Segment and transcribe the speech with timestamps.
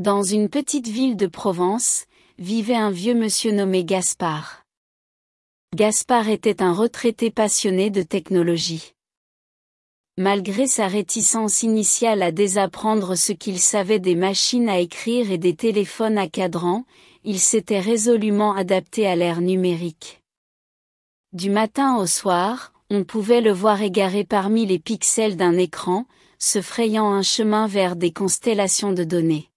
[0.00, 2.06] Dans une petite ville de Provence,
[2.38, 4.64] vivait un vieux monsieur nommé Gaspard.
[5.76, 8.94] Gaspard était un retraité passionné de technologie.
[10.16, 15.54] Malgré sa réticence initiale à désapprendre ce qu'il savait des machines à écrire et des
[15.54, 16.86] téléphones à cadran,
[17.22, 20.22] il s'était résolument adapté à l'ère numérique.
[21.34, 26.06] Du matin au soir, on pouvait le voir égaré parmi les pixels d'un écran,
[26.38, 29.49] se frayant un chemin vers des constellations de données.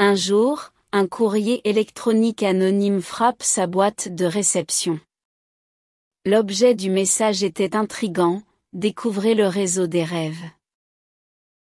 [0.00, 5.00] Un jour, un courrier électronique anonyme frappe sa boîte de réception.
[6.24, 8.42] L'objet du message était intrigant,
[8.72, 10.44] découvrez le réseau des rêves.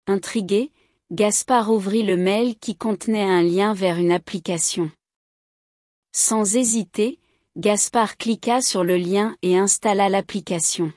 [0.07, 0.71] Intrigué,
[1.11, 4.91] Gaspard ouvrit le mail qui contenait un lien vers une application.
[6.13, 7.19] Sans hésiter,
[7.57, 10.93] Gaspard cliqua sur le lien et installa l'application.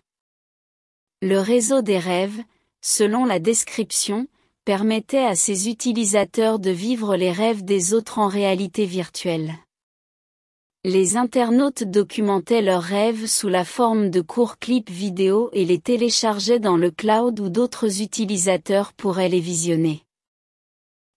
[1.21, 2.43] Le réseau des rêves,
[2.81, 4.27] selon la description,
[4.65, 9.55] permettait à ses utilisateurs de vivre les rêves des autres en réalité virtuelle.
[10.85, 16.59] Les internautes documentaient leurs rêves sous la forme de courts clips vidéo et les téléchargeaient
[16.59, 20.03] dans le cloud où d'autres utilisateurs pourraient les visionner.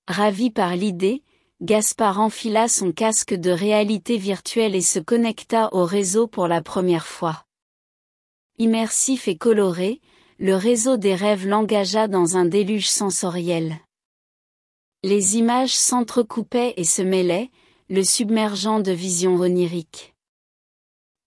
[0.08, 1.22] Ravi par l'idée,
[1.62, 7.06] Gaspard enfila son casque de réalité virtuelle et se connecta au réseau pour la première
[7.06, 7.44] fois.
[8.58, 10.00] Immersif et coloré,
[10.42, 13.78] le réseau des rêves l'engagea dans un déluge sensoriel.
[15.04, 17.52] Les images s'entrecoupaient et se mêlaient,
[17.88, 20.14] le submergeant de visions oniriques.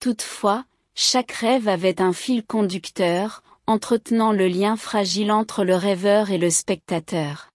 [0.02, 6.38] Toutefois, chaque rêve avait un fil conducteur, entretenant le lien fragile entre le rêveur et
[6.38, 7.52] le spectateur.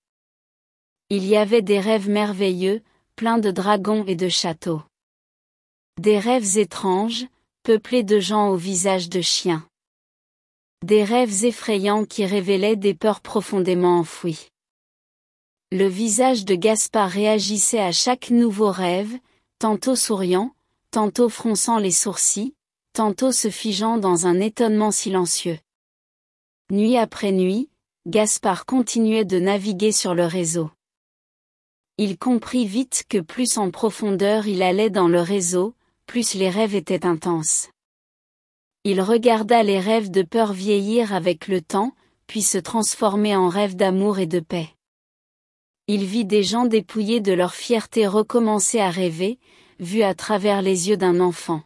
[1.10, 2.80] Il y avait des rêves merveilleux,
[3.16, 4.80] pleins de dragons et de châteaux.
[6.00, 7.26] Des rêves étranges,
[7.64, 9.69] peuplés de gens au visage de chiens.
[10.84, 14.48] Des rêves effrayants qui révélaient des peurs profondément enfouies.
[15.70, 19.18] Le visage de Gaspard réagissait à chaque nouveau rêve,
[19.58, 20.54] tantôt souriant,
[20.90, 22.54] tantôt fronçant les sourcils,
[22.94, 25.58] tantôt se figeant dans un étonnement silencieux.
[26.70, 27.68] Nuit après nuit,
[28.06, 30.70] Gaspard continuait de naviguer sur le réseau.
[31.98, 35.74] Il comprit vite que plus en profondeur il allait dans le réseau,
[36.06, 37.68] plus les rêves étaient intenses.
[38.84, 41.92] Il regarda les rêves de peur vieillir avec le temps,
[42.26, 44.70] puis se transformer en rêves d'amour et de paix.
[45.86, 49.38] Il vit des gens dépouillés de leur fierté recommencer à rêver,
[49.80, 51.62] vus à travers les yeux d'un enfant.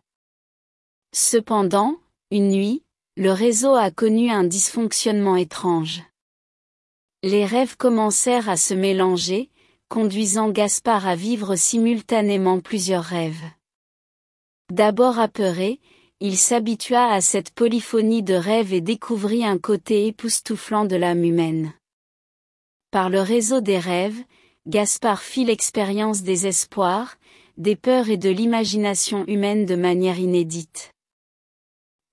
[1.15, 1.99] Cependant,
[2.33, 2.83] une nuit,
[3.17, 6.03] le réseau a connu un dysfonctionnement étrange.
[7.23, 9.51] Les rêves commencèrent à se mélanger,
[9.89, 13.45] conduisant Gaspard à vivre simultanément plusieurs rêves.
[14.73, 15.81] D'abord apeuré,
[16.27, 21.75] il s'habitua à cette polyphonie de rêves et découvrit un côté époustouflant de l'âme humaine.
[22.91, 24.25] Par le réseau des rêves,
[24.67, 27.19] Gaspard fit l'expérience des espoirs,
[27.59, 30.93] des peurs et de l'imagination humaine de manière inédite.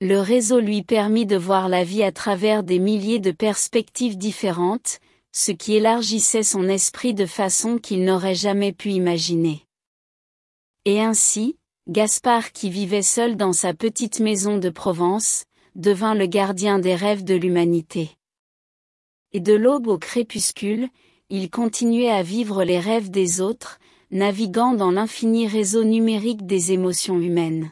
[0.02, 5.00] Le réseau lui permit de voir la vie à travers des milliers de perspectives différentes,
[5.32, 9.66] ce qui élargissait son esprit de façon qu'il n'aurait jamais pu imaginer.
[10.84, 11.56] Et ainsi,
[11.90, 17.24] Gaspard qui vivait seul dans sa petite maison de Provence, devint le gardien des rêves
[17.24, 18.12] de l'humanité.
[19.34, 20.90] Et de l'aube au crépuscule,
[21.30, 23.80] il continuait à vivre les rêves des autres,
[24.12, 27.72] naviguant dans l'infini réseau numérique des émotions humaines.